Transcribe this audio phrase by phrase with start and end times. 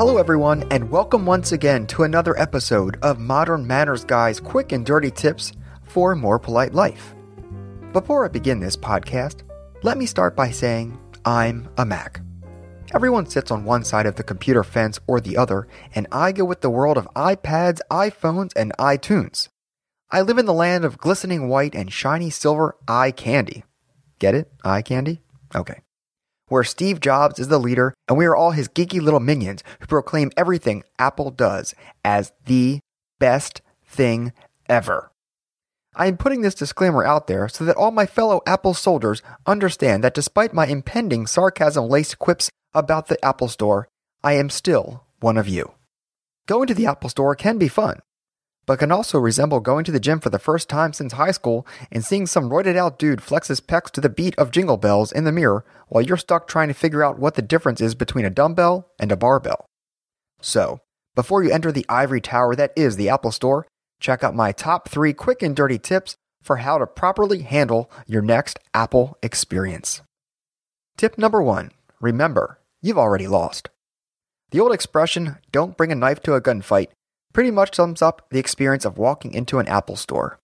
[0.00, 4.86] Hello, everyone, and welcome once again to another episode of Modern Manners Guy's quick and
[4.86, 7.14] dirty tips for a more polite life.
[7.92, 9.42] Before I begin this podcast,
[9.82, 12.22] let me start by saying I'm a Mac.
[12.94, 16.46] Everyone sits on one side of the computer fence or the other, and I go
[16.46, 19.48] with the world of iPads, iPhones, and iTunes.
[20.10, 23.64] I live in the land of glistening white and shiny silver eye candy.
[24.18, 24.50] Get it?
[24.64, 25.20] Eye candy?
[25.54, 25.82] Okay
[26.50, 29.86] where Steve Jobs is the leader and we are all his geeky little minions who
[29.86, 32.80] proclaim everything Apple does as the
[33.18, 34.32] best thing
[34.68, 35.10] ever.
[35.94, 40.04] I am putting this disclaimer out there so that all my fellow Apple soldiers understand
[40.04, 43.88] that despite my impending sarcasm laced quips about the Apple Store,
[44.22, 45.72] I am still one of you.
[46.46, 48.00] Going to the Apple Store can be fun
[48.70, 51.66] but can also resemble going to the gym for the first time since high school
[51.90, 55.10] and seeing some roided out dude flex his pecs to the beat of jingle bells
[55.10, 58.24] in the mirror while you're stuck trying to figure out what the difference is between
[58.24, 59.66] a dumbbell and a barbell.
[60.40, 60.78] So,
[61.16, 63.66] before you enter the ivory tower that is the Apple Store,
[63.98, 68.22] check out my top three quick and dirty tips for how to properly handle your
[68.22, 70.00] next Apple experience.
[70.96, 73.68] Tip number one remember, you've already lost.
[74.52, 76.90] The old expression, don't bring a knife to a gunfight,
[77.32, 80.38] pretty much sums up the experience of walking into an Apple store.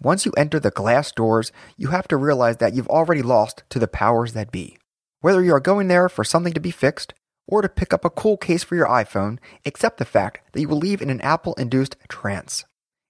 [0.00, 3.78] Once you enter the glass doors, you have to realize that you've already lost to
[3.78, 4.76] the powers that be.
[5.20, 7.14] Whether you are going there for something to be fixed
[7.48, 10.68] or to pick up a cool case for your iPhone, accept the fact that you
[10.68, 12.64] will leave in an Apple induced trance.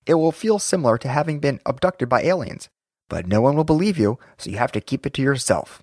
[0.06, 2.69] It will feel similar to having been abducted by aliens,
[3.09, 5.82] but no one will believe you, so you have to keep it to yourself.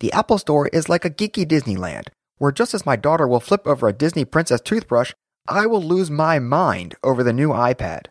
[0.00, 2.08] The Apple Store is like a geeky Disneyland,
[2.38, 5.12] where just as my daughter will flip over a Disney princess toothbrush,
[5.46, 8.06] I will lose my mind over the new iPad.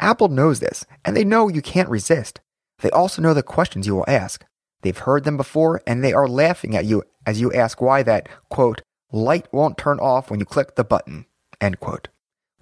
[0.00, 2.40] Apple knows this, and they know you can't resist.
[2.80, 4.44] They also know the questions you will ask.
[4.82, 8.28] They've heard them before, and they are laughing at you as you ask why that,
[8.48, 8.82] quote,
[9.12, 11.26] light won't turn off when you click the button,
[11.60, 12.08] end quote.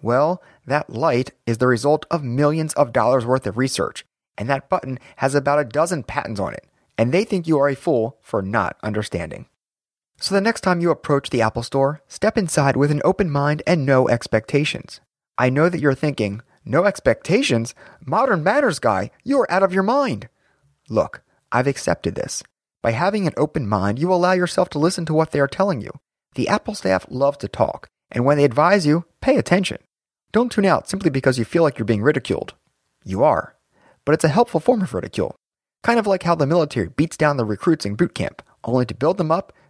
[0.02, 4.04] Well, that light is the result of millions of dollars worth of research,
[4.36, 6.66] and that button has about a dozen patents on it,
[6.98, 9.46] and they think you are a fool for not understanding.
[10.18, 13.62] So the next time you approach the Apple Store, step inside with an open mind
[13.66, 15.00] and no expectations.
[15.36, 17.74] I know that you're thinking, no expectations?
[18.04, 20.28] Modern manners guy, you're out of your mind.
[20.88, 21.22] Look,
[21.52, 22.42] I've accepted this.
[22.82, 25.82] By having an open mind, you allow yourself to listen to what they are telling
[25.82, 25.90] you.
[26.34, 29.78] The Apple staff love to talk, and when they advise you, pay attention.
[30.32, 32.54] Don't tune out simply because you feel like you're being ridiculed.
[33.04, 33.54] You are.
[34.04, 35.36] But it's a helpful form of ridicule.
[35.82, 38.94] Kind of like how the military beats down the recruits in boot camp, only to
[38.94, 39.52] build them up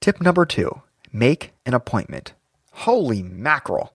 [0.00, 0.80] Tip number two
[1.12, 2.32] make an appointment.
[2.72, 3.92] Holy mackerel!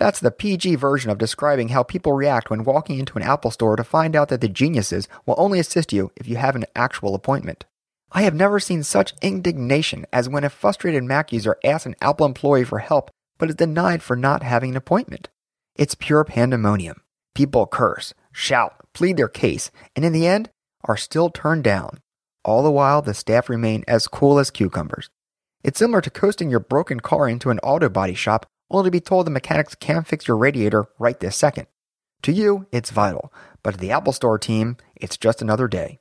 [0.00, 3.76] That's the PG version of describing how people react when walking into an Apple store
[3.76, 7.14] to find out that the geniuses will only assist you if you have an actual
[7.14, 7.64] appointment.
[8.10, 12.26] I have never seen such indignation as when a frustrated Mac user asks an Apple
[12.26, 15.28] employee for help but is denied for not having an appointment.
[15.76, 17.02] It's pure pandemonium.
[17.36, 20.50] People curse, shout, plead their case, and in the end
[20.84, 22.00] are still turned down.
[22.44, 25.08] All the while, the staff remain as cool as cucumbers.
[25.62, 29.00] It's similar to coasting your broken car into an auto body shop only to be
[29.00, 31.66] told the mechanics can't fix your radiator right this second.
[32.22, 33.32] To you, it's vital,
[33.62, 36.00] but to the Apple Store team, it's just another day.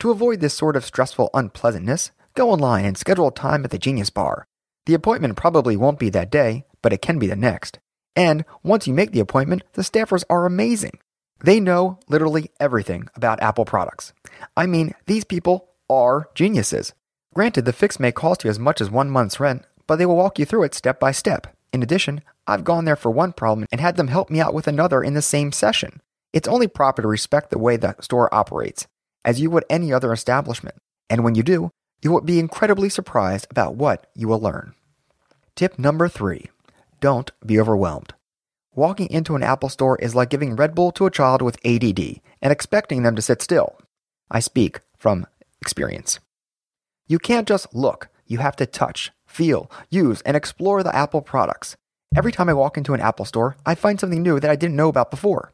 [0.00, 3.78] To avoid this sort of stressful unpleasantness, go online and schedule a time at the
[3.78, 4.46] Genius Bar.
[4.86, 7.78] The appointment probably won't be that day, but it can be the next.
[8.14, 10.98] And once you make the appointment, the staffers are amazing.
[11.40, 14.12] They know literally everything about Apple products.
[14.56, 16.94] I mean, these people are geniuses.
[17.36, 20.16] Granted, the fix may cost you as much as one month's rent, but they will
[20.16, 21.46] walk you through it step by step.
[21.70, 24.66] In addition, I've gone there for one problem and had them help me out with
[24.66, 26.00] another in the same session.
[26.32, 28.86] It's only proper to respect the way the store operates,
[29.22, 30.76] as you would any other establishment.
[31.10, 31.68] And when you do,
[32.00, 34.72] you will be incredibly surprised about what you will learn.
[35.56, 36.46] Tip number three
[37.02, 38.14] don't be overwhelmed.
[38.74, 42.22] Walking into an Apple store is like giving Red Bull to a child with ADD
[42.40, 43.76] and expecting them to sit still.
[44.30, 45.26] I speak from
[45.60, 46.18] experience.
[47.08, 51.76] You can't just look, you have to touch, feel, use, and explore the Apple products.
[52.16, 54.76] Every time I walk into an Apple store, I find something new that I didn't
[54.76, 55.52] know about before.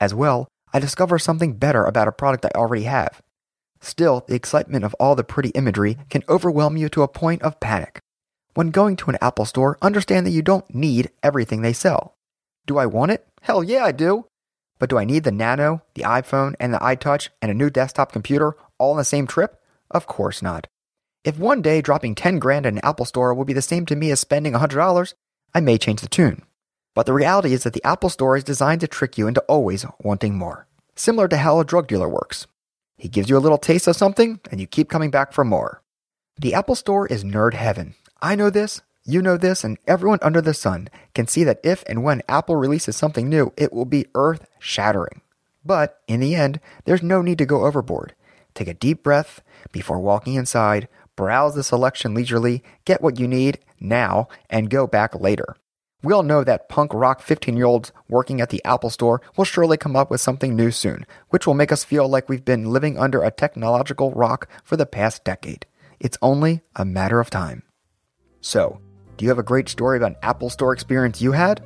[0.00, 3.20] As well, I discover something better about a product I already have.
[3.80, 7.60] Still, the excitement of all the pretty imagery can overwhelm you to a point of
[7.60, 8.00] panic.
[8.54, 12.14] When going to an Apple store, understand that you don't need everything they sell.
[12.66, 13.26] Do I want it?
[13.42, 14.26] Hell yeah, I do.
[14.78, 18.10] But do I need the Nano, the iPhone, and the iTouch, and a new desktop
[18.12, 19.60] computer all in the same trip?
[19.90, 20.66] Of course not.
[21.24, 23.96] If one day dropping 10 grand in an Apple store will be the same to
[23.96, 25.14] me as spending $100,
[25.54, 26.42] I may change the tune.
[26.94, 29.86] But the reality is that the Apple store is designed to trick you into always
[30.00, 30.66] wanting more.
[30.94, 32.46] Similar to how a drug dealer works.
[32.98, 35.80] He gives you a little taste of something, and you keep coming back for more.
[36.38, 37.94] The Apple store is nerd heaven.
[38.20, 41.84] I know this, you know this, and everyone under the sun can see that if
[41.88, 45.22] and when Apple releases something new, it will be earth shattering.
[45.64, 48.14] But in the end, there's no need to go overboard.
[48.54, 49.42] Take a deep breath
[49.72, 55.18] before walking inside, browse the selection leisurely, get what you need now, and go back
[55.18, 55.56] later.
[56.02, 59.46] We all know that punk rock 15 year olds working at the Apple Store will
[59.46, 62.70] surely come up with something new soon, which will make us feel like we've been
[62.70, 65.66] living under a technological rock for the past decade.
[65.98, 67.62] It's only a matter of time.
[68.42, 68.80] So,
[69.16, 71.64] do you have a great story about an Apple Store experience you had?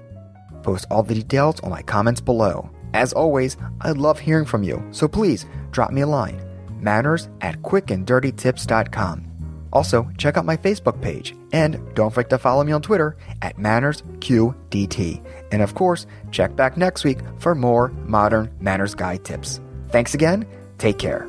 [0.62, 2.71] Post all the details on my comments below.
[2.94, 6.41] As always, I love hearing from you, so please drop me a line.
[6.81, 9.28] Manners at quickanddirtytips.com.
[9.73, 13.56] Also, check out my Facebook page and don't forget to follow me on Twitter at
[13.56, 15.23] MannersQDT.
[15.53, 19.61] And of course, check back next week for more modern manners guide tips.
[19.91, 20.47] Thanks again.
[20.79, 21.26] Take care.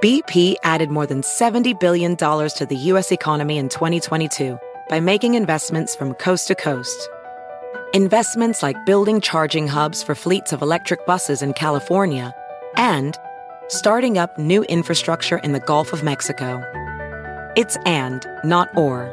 [0.00, 3.10] BP added more than $70 billion to the U.S.
[3.10, 4.56] economy in 2022
[4.88, 7.08] by making investments from coast to coast.
[7.94, 12.34] Investments like building charging hubs for fleets of electric buses in California
[12.76, 13.16] and
[13.68, 16.62] starting up new infrastructure in the Gulf of Mexico.
[17.56, 19.08] It's and, not or.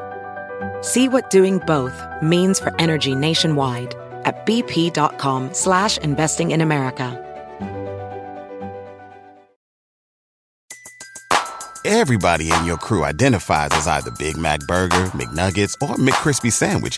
[0.82, 7.22] See what doing both means for energy nationwide at bp.com slash investing in America.
[11.86, 16.98] Everybody in your crew identifies as either Big Mac Burger, McNuggets, or McCrispy Sandwich.